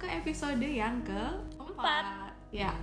ke 0.00 0.08
episode 0.08 0.64
yang 0.64 1.04
keempat. 1.04 2.32
Ya, 2.50 2.74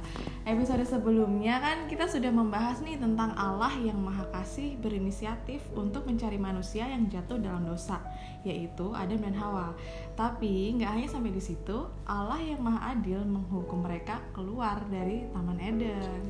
episode 0.48 0.86
sebelumnya 0.88 1.60
kan 1.60 1.92
kita 1.92 2.08
sudah 2.08 2.32
membahas 2.32 2.80
nih 2.80 2.96
tentang 3.02 3.36
Allah 3.36 3.74
yang 3.84 4.00
Maha 4.00 4.24
Kasih 4.32 4.80
berinisiatif 4.80 5.60
untuk 5.76 6.08
mencari 6.08 6.40
manusia 6.40 6.88
yang 6.88 7.12
jatuh 7.12 7.36
dalam 7.36 7.68
dosa, 7.68 8.00
yaitu 8.48 8.96
Adam 8.96 9.20
dan 9.20 9.36
Hawa. 9.36 9.76
Tapi 10.16 10.78
nggak 10.80 10.88
hanya 10.94 11.10
sampai 11.12 11.36
di 11.36 11.44
situ, 11.44 11.90
Allah 12.08 12.40
yang 12.40 12.64
Maha 12.64 12.96
Adil 12.96 13.28
menghukum 13.28 13.84
mereka 13.84 14.24
keluar 14.32 14.80
dari 14.88 15.28
Taman 15.36 15.60
Eden. 15.60 16.22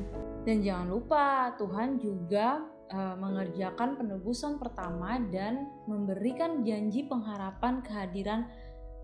Dan 0.42 0.64
jangan 0.64 0.88
lupa, 0.90 1.54
Tuhan 1.62 2.02
juga 2.02 2.64
uh, 2.90 3.14
mengerjakan 3.22 4.00
penebusan 4.00 4.58
pertama 4.58 5.20
dan 5.30 5.68
memberikan 5.86 6.64
janji 6.64 7.04
pengharapan 7.06 7.84
kehadiran 7.84 8.50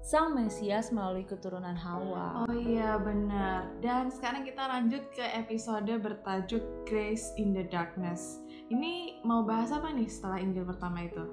Sang 0.05 0.37
Mesias 0.37 0.93
melalui 0.93 1.25
keturunan 1.25 1.73
Hawa. 1.73 2.45
Oh 2.45 2.53
iya 2.53 3.01
benar. 3.01 3.73
Dan 3.81 4.13
sekarang 4.13 4.45
kita 4.45 4.61
lanjut 4.61 5.01
ke 5.17 5.25
episode 5.33 5.89
bertajuk 5.89 6.61
Grace 6.85 7.33
in 7.41 7.57
the 7.57 7.65
Darkness. 7.65 8.45
Ini 8.69 9.25
mau 9.25 9.49
bahas 9.49 9.73
apa 9.73 9.89
nih 9.97 10.05
setelah 10.05 10.45
Injil 10.45 10.69
pertama 10.69 11.09
itu? 11.09 11.25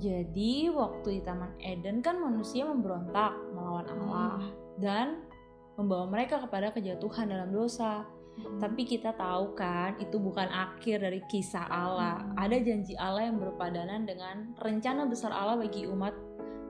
Jadi 0.00 0.72
waktu 0.72 1.20
di 1.20 1.22
Taman 1.28 1.60
Eden 1.60 2.00
kan 2.00 2.16
manusia 2.16 2.64
memberontak 2.64 3.36
melawan 3.52 3.84
Allah 3.84 4.40
hmm. 4.40 4.52
dan 4.80 5.20
membawa 5.76 6.08
mereka 6.08 6.40
kepada 6.40 6.72
kejatuhan 6.72 7.28
dalam 7.28 7.52
dosa. 7.52 8.00
Hmm. 8.40 8.64
Tapi 8.64 8.88
kita 8.88 9.12
tahu 9.12 9.52
kan 9.52 9.92
itu 10.00 10.16
bukan 10.16 10.48
akhir 10.48 11.04
dari 11.04 11.20
kisah 11.28 11.68
Allah. 11.68 12.24
Hmm. 12.24 12.48
Ada 12.48 12.64
janji 12.64 12.96
Allah 12.96 13.28
yang 13.28 13.36
berpadanan 13.36 14.08
dengan 14.08 14.56
rencana 14.64 15.04
besar 15.04 15.36
Allah 15.36 15.60
bagi 15.60 15.84
umat 15.84 16.16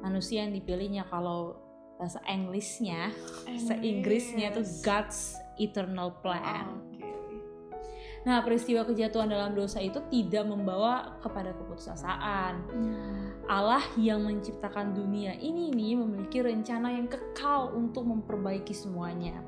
manusia 0.06 0.46
yang 0.46 0.54
dipilihnya 0.54 1.02
kalau 1.10 1.58
bahasa 1.98 2.22
Inggrisnya, 2.30 3.10
bahasa 3.42 3.74
Inggrisnya 3.82 4.54
itu 4.54 4.62
God's 4.86 5.34
eternal 5.58 6.14
plan. 6.22 6.78
Oh, 6.78 6.86
okay. 6.94 6.96
Nah, 8.26 8.42
peristiwa 8.42 8.82
kejatuhan 8.82 9.30
dalam 9.30 9.54
dosa 9.54 9.78
itu 9.78 10.02
tidak 10.10 10.50
membawa 10.50 11.14
kepada 11.22 11.54
keputusasaan. 11.54 12.54
Hmm. 12.74 13.26
Allah 13.46 13.82
yang 13.94 14.26
menciptakan 14.26 14.98
dunia 14.98 15.38
ini 15.38 15.70
nih 15.70 15.94
memiliki 15.94 16.42
rencana 16.42 16.90
yang 16.90 17.06
kekal 17.06 17.70
untuk 17.78 18.02
memperbaiki 18.02 18.74
semuanya. 18.74 19.38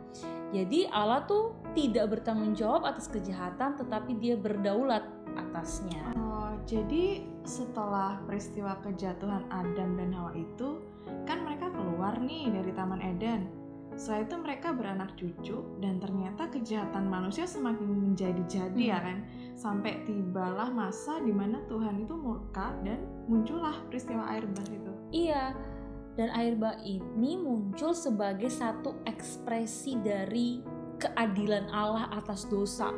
Jadi 0.54 0.86
Allah 0.88 1.26
tuh 1.26 1.58
tidak 1.74 2.16
bertanggung 2.16 2.54
jawab 2.54 2.86
atas 2.86 3.10
kejahatan 3.10 3.76
tetapi 3.76 4.14
dia 4.16 4.38
berdaulat 4.38 5.04
atasnya. 5.34 6.14
Oh, 6.14 6.47
jadi 6.68 7.24
setelah 7.48 8.20
peristiwa 8.28 8.76
kejatuhan 8.84 9.48
Adam 9.48 9.96
dan 9.96 10.12
Hawa 10.12 10.36
itu, 10.36 10.84
kan 11.24 11.40
mereka 11.48 11.72
keluar 11.72 12.20
nih 12.20 12.52
dari 12.52 12.76
Taman 12.76 13.00
Eden. 13.00 13.48
Setelah 13.96 14.28
itu 14.28 14.36
mereka 14.36 14.68
beranak 14.76 15.16
cucu 15.16 15.64
dan 15.80 15.96
ternyata 15.96 16.44
kejahatan 16.52 17.08
manusia 17.08 17.48
semakin 17.48 17.88
menjadi-jadi 17.88 18.76
ya 18.76 18.84
hmm. 18.84 18.92
ya 18.92 18.98
kan. 19.00 19.18
Sampai 19.56 20.04
tibalah 20.04 20.68
masa 20.68 21.16
di 21.24 21.32
mana 21.32 21.64
Tuhan 21.72 22.04
itu 22.04 22.12
murka 22.14 22.76
dan 22.84 23.00
muncullah 23.32 23.80
peristiwa 23.88 24.28
air 24.28 24.44
bah 24.52 24.68
itu. 24.68 24.92
Iya, 25.08 25.56
dan 26.20 26.28
air 26.36 26.52
bah 26.52 26.76
ini 26.84 27.40
muncul 27.40 27.96
sebagai 27.96 28.52
satu 28.52 28.92
ekspresi 29.08 29.96
dari 30.04 30.60
keadilan 31.00 31.72
Allah 31.72 32.12
atas 32.12 32.44
dosa 32.44 32.92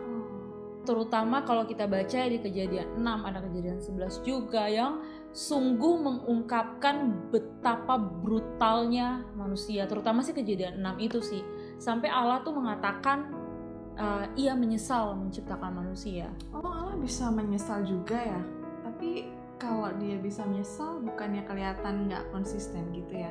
terutama 0.90 1.46
kalau 1.46 1.62
kita 1.62 1.86
baca 1.86 2.26
di 2.26 2.42
kejadian 2.42 2.98
6 2.98 3.06
ada 3.06 3.38
kejadian 3.46 3.78
11 3.78 4.26
juga 4.26 4.66
yang 4.66 4.98
sungguh 5.30 5.94
mengungkapkan 6.02 7.30
betapa 7.30 7.94
brutalnya 7.94 9.22
manusia 9.38 9.86
terutama 9.86 10.26
sih 10.26 10.34
kejadian 10.34 10.82
6 10.82 11.06
itu 11.06 11.22
sih. 11.22 11.42
Sampai 11.78 12.10
Allah 12.10 12.42
tuh 12.42 12.58
mengatakan 12.58 13.30
uh, 13.94 14.26
ia 14.34 14.58
menyesal 14.58 15.14
menciptakan 15.14 15.78
manusia. 15.78 16.26
Oh 16.50 16.66
Allah 16.66 16.98
bisa 16.98 17.30
menyesal 17.30 17.86
juga 17.86 18.18
ya? 18.18 18.42
Tapi 18.82 19.30
kalau 19.62 19.94
dia 20.02 20.18
bisa 20.18 20.42
menyesal 20.42 20.98
bukannya 21.06 21.46
kelihatan 21.46 22.10
nggak 22.10 22.26
konsisten 22.34 22.90
gitu 22.90 23.22
ya 23.22 23.30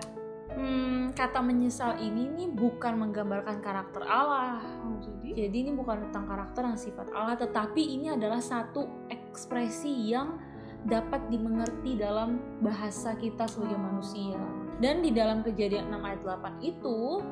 hmm, 0.60 1.16
kata 1.16 1.40
menyesal 1.40 1.96
ini 1.96 2.28
nih 2.28 2.50
bukan 2.52 3.00
menggambarkan 3.00 3.64
karakter 3.64 4.04
Allah. 4.04 4.60
Oh, 4.84 5.00
jadi? 5.00 5.48
Jadi 5.48 5.58
ini 5.64 5.72
bukan 5.72 6.10
tentang 6.10 6.28
karakter 6.28 6.68
dan 6.68 6.76
sifat 6.76 7.08
Allah, 7.16 7.40
tetapi 7.40 7.80
ini 7.80 8.12
adalah 8.12 8.44
satu 8.44 9.08
ekspresi 9.08 10.12
yang 10.12 10.36
dapat 10.84 11.32
dimengerti 11.32 11.96
dalam 11.96 12.60
bahasa 12.60 13.16
kita 13.16 13.48
sebagai 13.48 13.80
oh. 13.80 13.84
manusia. 13.88 14.40
Dan 14.84 15.00
di 15.00 15.16
dalam 15.16 15.44
kejadian 15.44 15.92
6 15.92 16.04
ayat 16.04 16.22
8 16.24 16.60
itu 16.64 17.24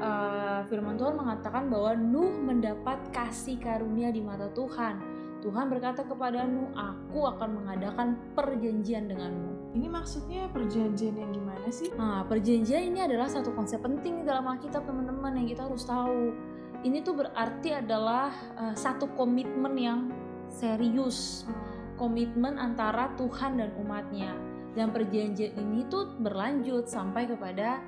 uh, 0.00 0.60
firman 0.68 0.96
Tuhan 1.00 1.16
mengatakan 1.16 1.68
bahwa 1.72 1.96
Nuh 1.96 2.36
mendapat 2.40 3.00
kasih 3.12 3.60
karunia 3.60 4.08
di 4.08 4.24
mata 4.24 4.48
Tuhan 4.52 5.20
Tuhan 5.40 5.72
berkata 5.72 6.04
kepada 6.04 6.44
Nuh, 6.44 6.68
aku 6.76 7.24
akan 7.24 7.64
mengadakan 7.64 8.08
perjanjian 8.36 9.08
denganmu. 9.08 9.52
Ini 9.70 9.86
maksudnya 9.86 10.50
perjanjian 10.50 11.14
yang 11.14 11.30
gimana 11.30 11.68
sih? 11.70 11.94
Nah, 11.94 12.26
perjanjian 12.26 12.90
ini 12.90 13.06
adalah 13.06 13.30
satu 13.30 13.54
konsep 13.54 13.78
penting 13.78 14.26
dalam 14.26 14.50
Alkitab 14.50 14.82
teman-teman 14.82 15.38
yang 15.38 15.46
kita 15.46 15.62
harus 15.70 15.86
tahu. 15.86 16.34
Ini 16.82 17.06
tuh 17.06 17.14
berarti 17.22 17.78
adalah 17.78 18.34
uh, 18.58 18.74
satu 18.74 19.14
komitmen 19.14 19.74
yang 19.78 20.00
serius. 20.50 21.46
Komitmen 21.94 22.58
antara 22.58 23.14
Tuhan 23.14 23.62
dan 23.62 23.70
umatnya. 23.78 24.34
Dan 24.74 24.90
perjanjian 24.90 25.54
ini 25.54 25.86
tuh 25.86 26.18
berlanjut 26.18 26.90
sampai 26.90 27.30
kepada 27.30 27.78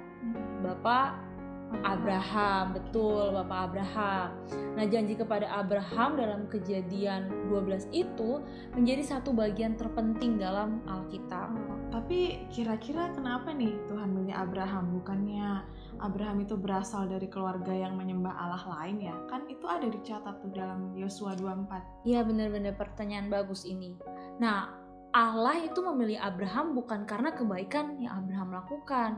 Bapak 0.62 1.31
Abraham, 1.80 2.76
betul 2.76 3.32
Bapak 3.32 3.72
Abraham. 3.72 4.28
Nah, 4.76 4.84
janji 4.88 5.16
kepada 5.16 5.48
Abraham 5.48 6.16
dalam 6.16 6.40
kejadian 6.48 7.28
12 7.48 7.88
itu 7.92 8.40
menjadi 8.76 9.16
satu 9.16 9.32
bagian 9.32 9.76
terpenting 9.76 10.36
dalam 10.36 10.84
Alkitab. 10.88 11.52
Tapi 11.92 12.48
kira-kira 12.48 13.12
kenapa 13.12 13.52
nih 13.52 13.76
Tuhan 13.88 14.12
milih 14.12 14.32
Abraham? 14.32 14.96
Bukannya 15.00 15.64
Abraham 16.00 16.44
itu 16.44 16.56
berasal 16.56 17.08
dari 17.08 17.28
keluarga 17.28 17.72
yang 17.72 18.00
menyembah 18.00 18.32
Allah 18.32 18.64
lain 18.80 19.04
ya? 19.04 19.16
Kan 19.28 19.44
itu 19.48 19.68
ada 19.68 19.88
dicatat 19.88 20.40
tuh 20.40 20.52
dalam 20.52 20.96
Yosua 20.96 21.36
24. 21.36 22.08
Iya, 22.08 22.24
benar-benar 22.24 22.76
pertanyaan 22.80 23.28
bagus 23.28 23.68
ini. 23.68 23.96
Nah, 24.40 24.81
Allah 25.12 25.60
itu 25.60 25.84
memilih 25.84 26.16
Abraham 26.16 26.72
bukan 26.72 27.04
karena 27.04 27.36
kebaikan 27.36 28.00
yang 28.00 28.24
Abraham 28.24 28.56
lakukan, 28.56 29.10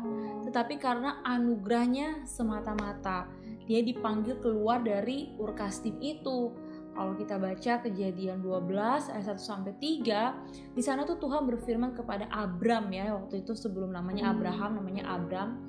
tetapi 0.42 0.82
karena 0.82 1.22
anugerahnya 1.22 2.26
semata-mata. 2.26 3.30
Dia 3.70 3.78
dipanggil 3.78 4.42
keluar 4.42 4.82
dari 4.82 5.30
Urkastim 5.38 6.02
itu. 6.02 6.50
Kalau 6.94 7.14
kita 7.14 7.38
baca 7.38 7.82
kejadian 7.82 8.42
12 8.42 9.10
ayat 9.10 9.26
1 9.26 9.38
sampai 9.38 9.74
3, 9.78 10.74
di 10.74 10.82
sana 10.82 11.06
tuh 11.06 11.18
Tuhan 11.18 11.46
berfirman 11.46 11.94
kepada 11.94 12.26
Abram 12.26 12.90
ya, 12.90 13.14
waktu 13.14 13.46
itu 13.46 13.54
sebelum 13.54 13.94
namanya 13.94 14.34
Abraham 14.34 14.82
namanya 14.82 15.06
Abram. 15.14 15.62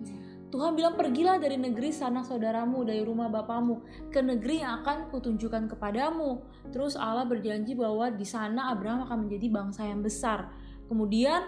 Tuhan 0.53 0.77
bilang 0.77 0.93
pergilah 0.95 1.41
dari 1.41 1.57
negeri 1.57 1.89
sanak 1.89 2.29
saudaramu 2.29 2.85
dari 2.85 3.01
rumah 3.01 3.27
bapamu 3.27 3.81
ke 4.13 4.21
negeri 4.21 4.61
yang 4.61 4.85
akan 4.85 5.09
kutunjukkan 5.09 5.67
kepadamu. 5.73 6.45
Terus 6.69 6.93
Allah 6.95 7.25
berjanji 7.25 7.73
bahwa 7.73 8.13
di 8.13 8.23
sana 8.23 8.71
Abraham 8.71 9.09
akan 9.09 9.27
menjadi 9.27 9.47
bangsa 9.51 9.89
yang 9.89 10.05
besar. 10.05 10.53
Kemudian 10.85 11.43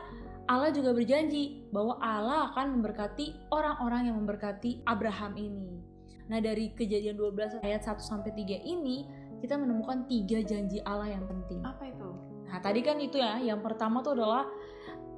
Allah 0.48 0.72
juga 0.72 0.96
berjanji 0.96 1.68
bahwa 1.70 2.00
Allah 2.00 2.52
akan 2.52 2.80
memberkati 2.80 3.52
orang-orang 3.52 4.08
yang 4.10 4.16
memberkati 4.18 4.82
Abraham 4.88 5.36
ini. 5.36 5.76
Nah, 6.28 6.40
dari 6.44 6.72
kejadian 6.76 7.16
12 7.16 7.64
ayat 7.64 7.84
1 7.84 8.00
sampai 8.04 8.32
3 8.36 8.64
ini 8.64 9.08
kita 9.44 9.56
menemukan 9.56 10.08
tiga 10.08 10.44
janji 10.44 10.80
Allah 10.84 11.16
yang 11.16 11.24
penting. 11.28 11.64
Apa 11.64 11.88
itu? 11.88 12.10
Nah, 12.48 12.60
tadi 12.64 12.80
kan 12.80 12.98
itu 13.00 13.20
ya, 13.20 13.40
yang 13.44 13.60
pertama 13.60 14.00
tuh 14.00 14.16
adalah 14.16 14.48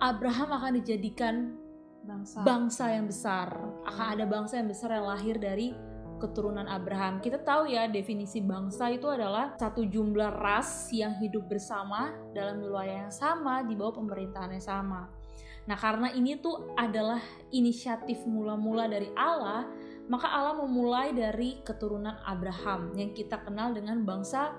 Abraham 0.02 0.50
akan 0.50 0.72
dijadikan 0.82 1.59
bangsa 2.04 2.42
bangsa 2.42 2.86
yang 2.92 3.06
besar 3.06 3.50
akan 3.86 4.06
ada 4.18 4.26
bangsa 4.26 4.60
yang 4.60 4.70
besar 4.72 4.90
yang 4.96 5.08
lahir 5.08 5.36
dari 5.40 5.76
keturunan 6.20 6.68
Abraham. 6.68 7.24
Kita 7.24 7.40
tahu 7.40 7.72
ya 7.72 7.88
definisi 7.88 8.44
bangsa 8.44 8.92
itu 8.92 9.08
adalah 9.08 9.56
satu 9.56 9.88
jumlah 9.88 10.36
ras 10.36 10.92
yang 10.92 11.16
hidup 11.18 11.48
bersama 11.48 12.12
dalam 12.36 12.60
wilayah 12.60 13.08
yang 13.08 13.16
sama 13.16 13.64
di 13.64 13.74
bawah 13.74 14.04
pemerintahan 14.04 14.52
yang 14.52 14.62
sama. 14.62 15.08
Nah, 15.66 15.78
karena 15.80 16.12
ini 16.12 16.36
tuh 16.38 16.76
adalah 16.76 17.24
inisiatif 17.56 18.28
mula-mula 18.28 18.92
dari 18.92 19.08
Allah, 19.16 19.70
maka 20.12 20.28
Allah 20.28 20.60
memulai 20.60 21.16
dari 21.16 21.64
keturunan 21.64 22.20
Abraham 22.28 22.92
yang 23.00 23.16
kita 23.16 23.40
kenal 23.46 23.72
dengan 23.72 24.04
bangsa 24.04 24.52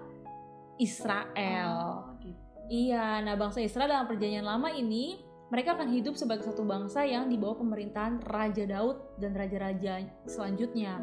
Israel. 0.81 2.09
Oh, 2.09 2.17
gitu. 2.25 2.41
Iya, 2.71 3.21
nah 3.27 3.35
bangsa 3.35 3.59
Israel 3.59 3.91
dalam 3.91 4.07
perjanjian 4.07 4.47
lama 4.47 4.71
ini 4.71 5.19
mereka 5.51 5.75
akan 5.75 5.91
hidup 5.91 6.15
sebagai 6.15 6.47
satu 6.47 6.63
bangsa 6.63 7.03
yang 7.03 7.27
di 7.27 7.35
bawah 7.35 7.59
pemerintahan 7.59 8.23
Raja 8.23 8.65
Daud 8.71 9.19
dan 9.19 9.35
raja-raja 9.35 10.07
selanjutnya. 10.25 11.03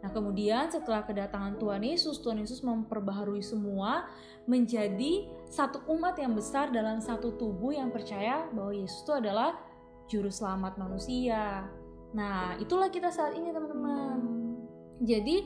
Nah, 0.00 0.12
kemudian 0.12 0.68
setelah 0.68 1.04
kedatangan 1.04 1.56
Tuhan 1.56 1.80
Yesus, 1.84 2.20
Tuhan 2.20 2.40
Yesus 2.40 2.60
memperbaharui 2.60 3.40
semua 3.40 4.08
menjadi 4.44 5.28
satu 5.48 5.84
umat 5.96 6.20
yang 6.20 6.36
besar 6.36 6.68
dalam 6.68 7.00
satu 7.00 7.36
tubuh 7.40 7.72
yang 7.72 7.88
percaya 7.88 8.44
bahwa 8.52 8.72
Yesus 8.76 9.04
itu 9.04 9.12
adalah 9.16 9.56
juru 10.08 10.28
selamat 10.28 10.76
manusia. 10.76 11.64
Nah, 12.12 12.56
itulah 12.60 12.92
kita 12.92 13.08
saat 13.08 13.32
ini 13.36 13.48
teman-teman. 13.48 14.44
Jadi, 15.02 15.44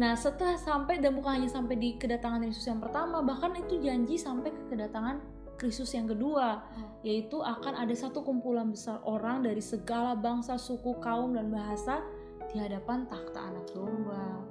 nah 0.00 0.16
setelah 0.16 0.56
sampai 0.56 0.98
dan 0.98 1.12
bukan 1.14 1.42
hanya 1.42 1.50
sampai 1.52 1.76
di 1.76 2.00
kedatangan 2.00 2.42
Yesus 2.42 2.64
yang 2.66 2.80
pertama, 2.80 3.20
bahkan 3.20 3.52
itu 3.54 3.78
janji 3.82 4.16
sampai 4.16 4.50
ke 4.50 4.62
kedatangan 4.72 5.20
Kristus 5.56 5.92
yang 5.96 6.06
kedua, 6.06 6.62
yaitu 7.00 7.40
akan 7.40 7.74
ada 7.80 7.94
satu 7.96 8.20
kumpulan 8.20 8.68
besar 8.68 9.00
orang 9.08 9.42
dari 9.42 9.60
segala 9.64 10.12
bangsa, 10.12 10.60
suku, 10.60 11.00
kaum 11.00 11.32
dan 11.32 11.48
bahasa 11.48 12.04
di 12.52 12.60
hadapan 12.60 13.08
takhta 13.08 13.40
anak 13.52 13.66
domba. 13.72 14.46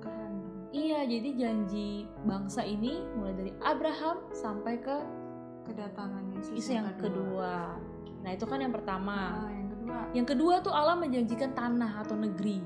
Iya, 0.76 1.08
jadi 1.08 1.30
janji 1.40 2.04
bangsa 2.28 2.68
ini 2.68 3.00
mulai 3.16 3.32
dari 3.32 3.52
Abraham 3.64 4.28
sampai 4.36 4.76
ke 4.84 4.98
kedatangan 5.64 6.36
Yesus 6.36 6.52
Yesus 6.52 6.76
yang 6.76 6.92
kedua. 7.00 7.80
Nah, 8.28 8.30
itu 8.36 8.44
kan 8.44 8.60
yang 8.60 8.76
pertama. 8.76 9.48
Ah, 9.48 9.52
yang 9.56 9.70
kedua. 9.72 9.98
Yang 10.12 10.28
kedua 10.36 10.54
tuh 10.60 10.74
Allah 10.76 11.00
menjanjikan 11.00 11.56
tanah 11.56 12.04
atau 12.04 12.20
negeri. 12.20 12.60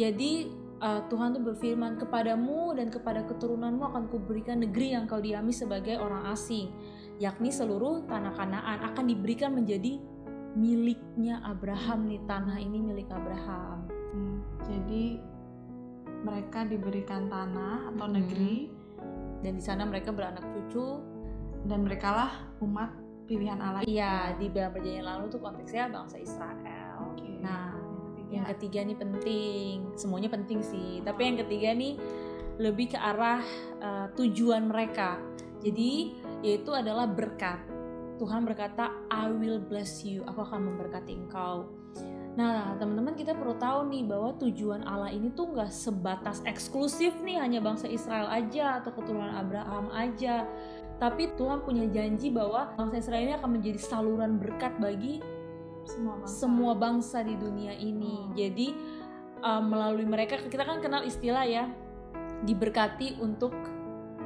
Jadi 0.00 0.48
uh, 0.80 1.04
Tuhan 1.12 1.36
tuh 1.36 1.42
berfirman 1.44 2.00
kepadamu 2.00 2.74
dan 2.80 2.88
kepada 2.88 3.22
keturunanmu 3.28 3.82
akan 3.92 4.08
kuberikan 4.08 4.64
negeri 4.64 4.96
yang 4.96 5.04
kau 5.04 5.20
diami 5.20 5.52
sebagai 5.52 6.00
orang 6.00 6.32
asing, 6.32 6.72
yakni 7.16 7.50
seluruh 7.50 8.04
tanah 8.04 8.34
Kanaan 8.34 8.78
akan 8.84 9.04
diberikan 9.06 9.54
menjadi 9.54 9.98
miliknya 10.54 11.42
Abraham 11.42 12.06
nih 12.06 12.22
tanah 12.24 12.56
ini 12.58 12.78
milik 12.78 13.10
Abraham. 13.10 13.86
Hmm, 14.14 14.38
jadi 14.62 15.18
mereka 16.24 16.64
diberikan 16.64 17.26
tanah 17.28 17.90
atau 17.92 18.06
Mhm. 18.08 18.14
negeri 18.14 18.56
Dan 19.44 19.60
di 19.60 19.64
sana 19.64 19.84
mereka 19.84 20.08
beranak 20.08 20.40
cucu. 20.48 21.04
dan 21.64 21.80
merekalah 21.80 22.28
umat 22.60 22.92
pilihan 23.24 23.56
Allah. 23.56 23.80
Iya, 23.84 24.36
di 24.36 24.52
dalam 24.52 24.72
perjanjian 24.72 25.04
lalu 25.04 25.24
tuh 25.28 25.40
konteksnya 25.40 25.88
bangsa 25.88 26.16
Israel. 26.16 27.12
Oke. 27.12 27.40
Nah, 27.40 27.72
yang 28.28 28.44
Yang 28.44 28.56
ketiga. 28.56 28.80
ketiga 28.80 28.80
nih 28.84 28.98
penting, 29.00 29.74
semuanya 29.96 30.28
penting 30.28 30.60
sih. 30.60 31.00
Tapi 31.00 31.20
yang 31.24 31.36
ketiga 31.40 31.72
nih 31.72 31.96
lebih 32.56 32.92
ke 32.92 32.98
arah 33.00 33.40
uh, 33.80 34.12
tujuan 34.12 34.68
mereka. 34.68 35.16
Jadi 35.64 36.14
yaitu 36.44 36.70
adalah 36.76 37.08
berkat. 37.08 37.58
Tuhan 38.20 38.46
berkata, 38.46 38.94
I 39.10 39.26
will 39.32 39.58
bless 39.58 40.06
you. 40.06 40.22
Aku 40.30 40.46
akan 40.46 40.70
memberkati 40.70 41.18
engkau. 41.18 41.66
Nah, 42.34 42.74
teman-teman 42.78 43.14
kita 43.14 43.34
perlu 43.34 43.54
tahu 43.58 43.90
nih 43.90 44.02
bahwa 44.06 44.34
tujuan 44.42 44.82
Allah 44.86 45.10
ini 45.10 45.30
tuh 45.34 45.54
nggak 45.54 45.70
sebatas 45.70 46.42
eksklusif 46.42 47.14
nih 47.22 47.38
hanya 47.38 47.62
bangsa 47.62 47.86
Israel 47.86 48.26
aja 48.26 48.82
atau 48.82 48.90
keturunan 48.90 49.34
Abraham 49.34 49.90
aja. 49.94 50.46
Tapi 50.98 51.34
Tuhan 51.38 51.62
punya 51.62 51.86
janji 51.90 52.30
bahwa 52.34 52.74
bangsa 52.74 53.02
Israel 53.02 53.22
ini 53.30 53.34
akan 53.38 53.50
menjadi 53.58 53.80
saluran 53.82 54.38
berkat 54.38 54.74
bagi 54.82 55.22
semua 55.86 56.14
bangsa. 56.18 56.34
semua 56.34 56.72
bangsa 56.74 57.18
di 57.22 57.34
dunia 57.38 57.74
ini. 57.78 58.14
Hmm. 58.26 58.34
Jadi 58.34 58.66
uh, 59.42 59.62
melalui 59.62 60.06
mereka 60.06 60.38
kita 60.42 60.66
kan 60.66 60.82
kenal 60.82 61.06
istilah 61.06 61.46
ya 61.46 61.70
diberkati 62.42 63.22
untuk 63.22 63.54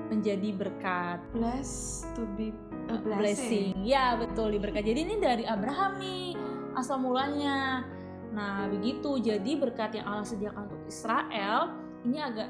menjadi 0.08 0.48
berkat. 0.56 1.20
bless 1.36 2.04
to 2.16 2.24
be 2.34 2.50
a 2.88 2.96
blessing. 2.98 3.20
blessing. 3.20 3.72
Ya, 3.84 4.16
betul 4.16 4.56
diberkati. 4.56 4.84
Jadi 4.92 5.00
ini 5.04 5.16
dari 5.20 5.44
Abraham 5.44 6.00
nih 6.00 6.34
asal 6.74 7.00
mulanya. 7.00 7.84
Nah, 8.32 8.68
begitu. 8.68 9.20
Jadi 9.20 9.56
berkat 9.56 9.96
yang 9.96 10.06
Allah 10.08 10.26
sediakan 10.26 10.68
untuk 10.68 10.82
Israel, 10.88 11.72
ini 12.04 12.18
agak 12.20 12.48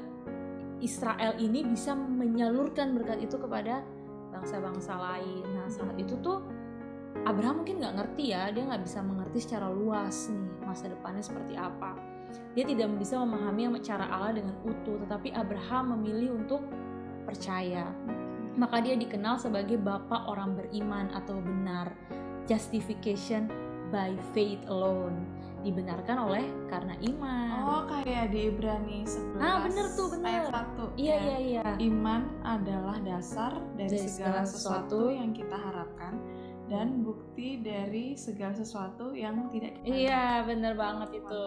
Israel 0.79 1.35
ini 1.35 1.63
bisa 1.67 1.91
menyalurkan 1.95 2.95
berkat 2.95 3.19
itu 3.19 3.35
kepada 3.35 3.83
bangsa-bangsa 4.31 4.95
lain. 4.95 5.43
Nah, 5.55 5.67
saat 5.67 5.95
itu 5.99 6.15
tuh 6.23 6.39
Abraham 7.27 7.63
mungkin 7.63 7.83
nggak 7.83 7.95
ngerti 7.99 8.31
ya, 8.31 8.47
dia 8.53 8.63
nggak 8.63 8.83
bisa 8.87 9.03
mengerti 9.03 9.39
secara 9.43 9.67
luas 9.67 10.31
nih 10.31 10.49
masa 10.63 10.87
depannya 10.87 11.23
seperti 11.25 11.59
apa. 11.59 11.97
Dia 12.53 12.63
tidak 12.63 12.93
bisa 13.01 13.17
memahami 13.17 13.81
cara 13.81 14.05
Allah 14.07 14.37
dengan 14.37 14.55
utuh, 14.61 15.01
tetapi 15.05 15.33
Abraham 15.33 15.97
memilih 15.97 16.37
untuk 16.37 16.61
percaya. 17.29 17.85
Maka 18.57 18.81
dia 18.81 18.93
dikenal 18.93 19.37
sebagai 19.37 19.77
bapak 19.77 20.25
orang 20.25 20.57
beriman 20.57 21.13
atau 21.13 21.37
benar. 21.39 21.93
Justification 22.43 23.47
by 23.89 24.17
faith 24.33 24.59
alone. 24.65 25.21
Dibenarkan 25.59 26.17
oleh 26.23 26.45
karena 26.65 26.95
iman. 26.97 27.57
Oh, 27.61 27.83
kayak 27.85 28.31
di 28.31 28.47
Ibrani 28.47 29.03
11 29.03 29.37
Ah, 29.37 29.59
bener 29.61 29.85
tuh, 29.93 30.07
bener. 30.09 30.49
ayat 30.49 30.65
1. 30.95 30.95
iya 30.95 31.15
iya 31.19 31.37
iya. 31.37 31.63
Iman 31.77 32.25
adalah 32.41 32.97
dasar 32.99 33.53
dari, 33.75 33.91
Dari 33.91 34.07
segala 34.07 34.41
segala 34.41 34.47
sesuatu 34.47 34.97
sesuatu. 34.97 34.99
yang 35.13 35.29
kita 35.31 35.57
harapkan 35.59 36.13
dan 36.69 37.01
bukti 37.01 37.59
dari 37.59 38.13
segala 38.13 38.53
sesuatu 38.53 39.11
yang 39.11 39.49
tidak 39.49 39.73
kita 39.81 39.89
iya 39.89 40.45
bener 40.45 40.77
banget 40.77 41.17
itu. 41.17 41.45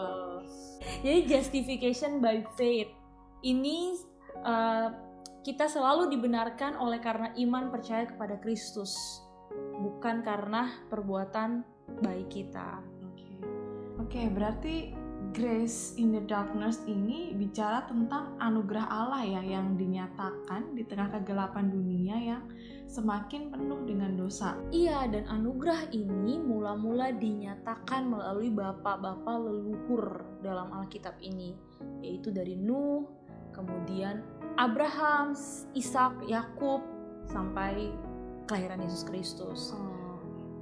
jadi 1.01 1.21
justification 1.31 2.19
by 2.19 2.43
faith. 2.55 2.91
Ini 3.41 3.97
uh, 4.43 4.89
kita 5.43 5.67
selalu 5.67 6.07
dibenarkan 6.15 6.79
oleh 6.79 7.03
karena 7.03 7.35
iman 7.35 7.71
percaya 7.75 8.07
kepada 8.07 8.39
Kristus 8.39 8.95
bukan 9.83 10.23
karena 10.23 10.71
perbuatan 10.87 11.67
baik 11.99 12.31
kita 12.31 12.79
Oke. 13.03 13.29
Oke, 13.99 14.21
berarti 14.31 14.95
grace 15.33 15.97
in 15.97 16.13
the 16.13 16.23
darkness 16.29 16.85
ini 16.85 17.33
bicara 17.33 17.89
tentang 17.89 18.37
anugerah 18.39 18.87
Allah 18.87 19.23
ya 19.25 19.43
yang 19.43 19.81
dinyatakan 19.81 20.77
di 20.77 20.85
tengah 20.85 21.09
kegelapan 21.19 21.73
dunia 21.73 22.17
yang 22.21 22.45
semakin 22.85 23.49
penuh 23.49 23.81
dengan 23.89 24.13
dosa. 24.21 24.61
Iya, 24.69 25.09
dan 25.09 25.25
anugerah 25.33 25.89
ini 25.97 26.37
mula-mula 26.37 27.17
dinyatakan 27.17 28.13
melalui 28.13 28.53
bapak-bapak 28.53 29.37
leluhur 29.41 30.21
dalam 30.45 30.69
Alkitab 30.69 31.17
ini, 31.25 31.57
yaitu 32.05 32.29
dari 32.29 32.53
Nuh, 32.59 33.09
kemudian 33.57 34.21
Abraham, 34.61 35.33
Ishak, 35.73 36.29
Yakub, 36.29 36.85
sampai 37.29 37.93
kelahiran 38.47 38.83
Yesus 38.85 39.03
Kristus. 39.07 39.73
Oh. 39.73 39.93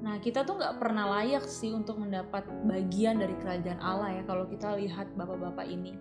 Nah, 0.01 0.17
kita 0.17 0.49
tuh 0.49 0.57
nggak 0.57 0.81
pernah 0.81 1.21
layak 1.21 1.45
sih 1.45 1.77
untuk 1.77 2.01
mendapat 2.01 2.49
bagian 2.65 3.21
dari 3.21 3.37
kerajaan 3.37 3.81
Allah 3.85 4.21
ya 4.21 4.23
kalau 4.25 4.49
kita 4.49 4.79
lihat 4.81 5.13
bapak-bapak 5.13 5.69
ini. 5.69 5.93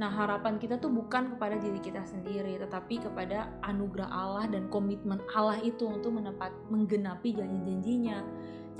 Nah, 0.00 0.08
harapan 0.08 0.56
kita 0.56 0.80
tuh 0.80 0.88
bukan 0.88 1.36
kepada 1.36 1.60
diri 1.60 1.76
kita 1.78 2.00
sendiri, 2.08 2.56
tetapi 2.56 3.04
kepada 3.04 3.52
anugerah 3.68 4.08
Allah 4.08 4.48
dan 4.48 4.66
komitmen 4.72 5.20
Allah 5.36 5.60
itu 5.60 5.84
untuk 5.86 6.16
menepat, 6.16 6.50
menggenapi 6.72 7.36
janji-janjinya. 7.36 8.24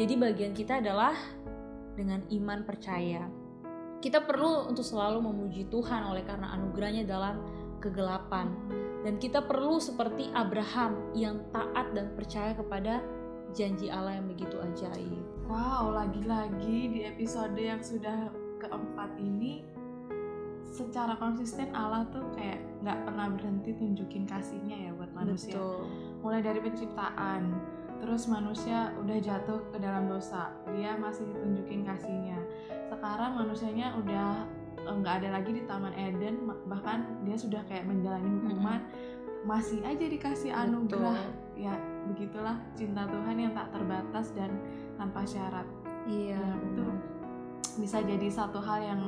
Jadi 0.01 0.15
bagian 0.17 0.57
kita 0.57 0.81
adalah 0.81 1.13
dengan 1.93 2.25
iman 2.33 2.65
percaya. 2.65 3.29
Kita 4.01 4.25
perlu 4.25 4.73
untuk 4.73 4.81
selalu 4.81 5.21
memuji 5.21 5.69
Tuhan 5.69 6.09
oleh 6.09 6.25
karena 6.25 6.57
anugerahnya 6.57 7.05
dalam 7.05 7.37
kegelapan. 7.81 8.53
Dan 9.01 9.17
kita 9.17 9.41
perlu 9.41 9.81
seperti 9.81 10.29
Abraham 10.37 11.11
yang 11.17 11.41
taat 11.51 11.97
dan 11.97 12.13
percaya 12.13 12.53
kepada 12.53 13.01
janji 13.57 13.89
Allah 13.89 14.21
yang 14.21 14.29
begitu 14.29 14.61
ajaib. 14.61 15.25
Wow, 15.51 15.97
lagi-lagi 15.97 16.93
di 16.93 17.01
episode 17.09 17.57
yang 17.59 17.83
sudah 17.83 18.31
keempat 18.61 19.17
ini 19.19 19.65
secara 20.71 21.19
konsisten 21.19 21.75
Allah 21.75 22.07
tuh 22.15 22.23
kayak 22.39 22.63
nggak 22.87 22.99
pernah 23.03 23.27
berhenti 23.35 23.75
tunjukin 23.75 24.25
kasihnya 24.29 24.77
ya 24.87 24.91
buat 24.95 25.11
manusia. 25.11 25.59
Betul. 25.59 25.91
Mulai 26.23 26.41
dari 26.47 26.61
penciptaan, 26.63 27.43
terus 27.99 28.31
manusia 28.31 28.95
udah 29.03 29.19
jatuh 29.19 29.61
ke 29.75 29.77
dalam 29.83 30.07
dosa, 30.07 30.55
dia 30.71 30.95
masih 30.95 31.27
tunjukin 31.35 31.83
kasihnya. 31.83 32.39
Sekarang 32.87 33.35
manusianya 33.35 33.99
udah 33.99 34.47
nggak 34.81 35.23
ada 35.23 35.29
lagi 35.39 35.51
di 35.55 35.63
Taman 35.65 35.95
Eden, 35.95 36.51
bahkan 36.67 37.05
dia 37.23 37.37
sudah 37.39 37.63
kayak 37.69 37.87
menjalani 37.87 38.27
hukuman, 38.43 38.81
masih 39.45 39.81
aja 39.85 40.05
dikasih 40.05 40.51
anugerah. 40.51 41.17
Ya 41.55 41.77
begitulah 42.09 42.57
cinta 42.75 43.05
Tuhan 43.07 43.37
yang 43.37 43.53
tak 43.53 43.71
terbatas 43.71 44.33
dan 44.33 44.51
tanpa 44.97 45.23
syarat. 45.25 45.69
Iya, 46.09 46.37
Ya, 46.37 46.43
itu 46.65 46.83
betul. 46.83 46.93
bisa 47.79 47.99
jadi 48.03 48.27
satu 48.33 48.59
hal 48.59 48.81
yang 48.83 49.01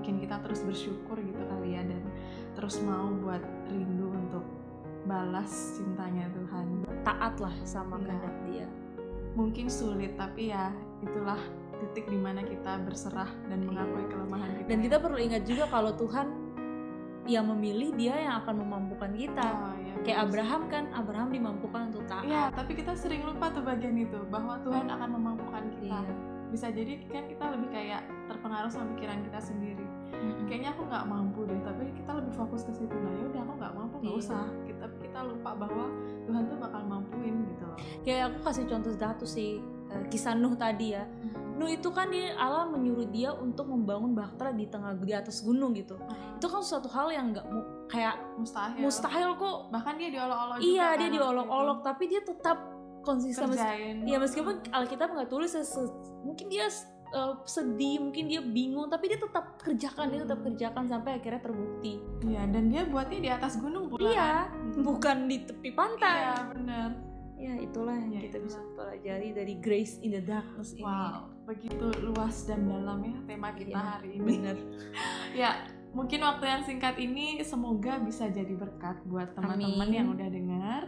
bikin 0.00 0.18
kita 0.18 0.40
terus 0.40 0.64
bersyukur 0.64 1.20
gitu 1.20 1.42
kali 1.44 1.76
ya 1.76 1.84
dan 1.84 2.00
terus 2.56 2.80
mau 2.80 3.12
buat 3.20 3.44
rindu 3.68 4.08
untuk 4.10 4.42
balas 5.04 5.76
cintanya 5.76 6.26
Tuhan. 6.32 6.82
Taatlah 7.04 7.52
sama 7.62 8.00
Iya. 8.00 8.04
kehendak 8.08 8.36
Dia. 8.48 8.66
Mungkin 9.32 9.66
sulit 9.68 10.16
tapi 10.16 10.50
ya 10.50 10.72
itulah 11.00 11.40
titik 11.82 12.06
di 12.06 12.18
mana 12.18 12.40
kita 12.40 12.78
berserah 12.80 13.26
dan 13.50 13.66
mengakui 13.66 14.06
kelemahan 14.06 14.50
kita. 14.54 14.66
Dan 14.70 14.78
kita 14.80 14.96
perlu 15.02 15.18
ingat 15.18 15.42
juga 15.42 15.64
kalau 15.66 15.92
Tuhan 15.92 16.26
yang 17.22 17.46
memilih 17.54 17.94
Dia 17.94 18.18
yang 18.18 18.34
akan 18.42 18.66
memampukan 18.66 19.10
kita. 19.14 19.46
Oh, 19.54 19.74
ya, 19.78 19.94
Kayak 20.02 20.18
bagus. 20.18 20.30
Abraham 20.34 20.62
kan, 20.66 20.84
Abraham 20.90 21.28
dimampukan 21.30 21.80
untuk 21.94 22.02
taat. 22.10 22.26
Iya, 22.26 22.50
tapi 22.50 22.72
kita 22.74 22.92
sering 22.98 23.22
lupa 23.22 23.50
tuh 23.50 23.62
bagian 23.62 23.94
itu 23.94 24.18
bahwa 24.26 24.58
Tuhan 24.66 24.90
akan 24.90 25.08
memampukan 25.18 25.62
kita. 25.78 26.02
Iya. 26.02 26.14
Bisa 26.50 26.66
jadi 26.68 26.98
kan 27.08 27.24
kita 27.26 27.44
lebih 27.54 27.68
kayak 27.70 28.02
terpengaruh 28.26 28.70
sama 28.70 28.90
pikiran 28.94 29.22
kita 29.26 29.40
sendiri. 29.40 29.86
Mm-mm. 30.12 30.46
kayaknya 30.46 30.70
aku 30.70 30.86
nggak 30.86 31.04
mampu 31.08 31.40
deh 31.50 31.58
tapi 31.66 31.82
kita 31.98 32.14
lebih 32.14 32.30
fokus 32.36 32.62
ke 32.62 32.70
situ 32.70 32.94
nah 32.94 33.10
yaudah 33.10 33.42
aku 33.42 33.52
nggak 33.58 33.74
mampu 33.74 33.94
nggak 33.98 34.14
Iya. 34.14 34.22
usah 34.22 34.44
kita 34.62 34.86
kita 35.02 35.18
lupa 35.26 35.50
bahwa 35.56 35.84
Tuhan 36.30 36.42
tuh 36.46 36.58
bakal 36.62 36.82
mampuin 36.86 37.34
gitu 37.42 37.64
loh 37.66 37.78
Kayak 38.06 38.22
aku 38.30 38.38
kasih 38.46 38.64
contoh 38.70 38.92
satu 38.94 39.26
sih, 39.26 39.58
eh, 39.90 40.04
kisah 40.06 40.38
Nuh 40.38 40.54
tadi 40.54 40.94
ya. 40.94 41.02
Nuh 41.62 41.70
itu 41.70 41.88
kan 41.94 42.10
dia 42.10 42.34
Allah 42.34 42.66
menyuruh 42.66 43.06
dia 43.06 43.30
untuk 43.30 43.70
membangun 43.70 44.12
bahtera 44.12 44.50
di 44.50 44.66
tengah 44.66 44.98
di 44.98 45.14
atas 45.14 45.40
gunung 45.40 45.72
gitu. 45.72 45.94
Itu 46.36 46.50
kan 46.50 46.60
suatu 46.60 46.90
hal 46.90 47.14
yang 47.14 47.30
nggak 47.30 47.46
mu- 47.46 47.86
kayak 47.86 48.18
mustahil. 48.34 48.82
mustahil 48.82 49.30
kok. 49.38 49.70
Bahkan 49.70 49.94
dia 49.94 50.08
diolok-olok 50.10 50.56
juga. 50.58 50.66
Iya 50.66 50.82
kan 50.82 50.96
dia 50.98 51.06
waktu 51.06 51.16
diolok-olok 51.16 51.78
itu. 51.78 51.86
tapi 51.86 52.04
dia 52.10 52.20
tetap 52.26 52.58
konsisten. 53.06 53.46
Mes- 53.46 53.56
kerjain. 53.56 53.96
Ya 54.02 54.16
meskipun 54.18 54.54
Alkitab 54.74 55.08
nggak 55.14 55.30
tulis 55.30 55.54
mungkin 56.26 56.46
dia 56.50 56.66
uh, 57.12 57.34
sedih, 57.44 58.00
mungkin 58.00 58.24
dia 58.26 58.40
bingung, 58.40 58.88
tapi 58.88 59.12
dia 59.12 59.20
tetap 59.20 59.60
kerjakan, 59.60 60.10
dia 60.10 60.20
tetap 60.24 60.40
Hmm. 60.40 60.46
kerjakan 60.50 60.84
sampai 60.88 61.20
akhirnya 61.20 61.42
terbukti. 61.44 62.00
Iya, 62.24 62.42
dan 62.48 62.72
dia 62.72 62.82
buatnya 62.88 63.18
di 63.20 63.30
atas 63.30 63.60
gunung 63.60 63.86
pula. 63.92 64.08
Iya, 64.10 64.48
kan? 64.48 64.82
bukan 64.82 65.16
di 65.28 65.36
tepi 65.44 65.70
pantai. 65.76 66.16
Iya, 66.18 66.34
benar. 66.56 66.90
Ya 67.42 67.58
itulah 67.58 67.98
yang 67.98 68.14
Ya, 68.14 68.22
kita 68.22 68.38
itulah. 68.38 68.46
bisa 68.46 68.60
pelajari 68.78 69.28
dari 69.34 69.54
Grace 69.58 69.98
in 69.98 70.14
the 70.14 70.22
Darkness 70.22 70.70
ini. 70.72 70.86
Wow, 70.86 71.26
begitu 71.42 71.86
luas 71.98 72.46
dan 72.46 72.70
dalam 72.70 73.02
ya 73.02 73.16
tema 73.26 73.50
kita 73.50 73.74
Iya, 73.74 73.82
hari 73.98 74.10
ini. 74.14 74.26
Bener. 74.38 74.56
Ya, 75.42 75.50
mungkin 75.90 76.22
waktu 76.22 76.44
yang 76.46 76.62
singkat 76.62 76.94
ini 76.96 77.42
semoga 77.42 77.98
bisa 77.98 78.28
jadi 78.28 78.54
berkat 78.54 79.02
buat 79.02 79.34
teman-teman 79.34 79.88
yang 79.90 80.08
udah 80.08 80.28
dengar. 80.28 80.82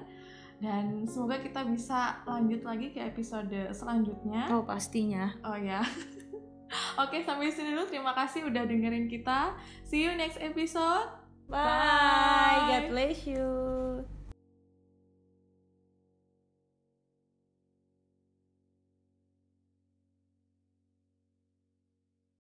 Dan 0.62 1.04
semoga 1.04 1.42
kita 1.42 1.66
bisa 1.66 2.22
lanjut 2.24 2.62
lagi 2.62 2.94
ke 2.94 3.02
episode 3.02 3.50
selanjutnya. 3.74 4.46
Oh 4.54 4.62
pastinya. 4.62 5.34
Oh 5.42 5.58
ya. 5.58 5.82
Oke, 7.02 7.26
sampai 7.26 7.50
sini 7.50 7.74
dulu. 7.74 7.90
Terima 7.90 8.14
kasih 8.14 8.46
udah 8.46 8.62
dengerin 8.62 9.10
kita. 9.10 9.58
See 9.82 10.06
you 10.06 10.14
next 10.14 10.38
episode. 10.38 11.10
Bye. 11.50 12.70
God 12.70 12.84
bless 12.94 13.26
you. 13.26 14.23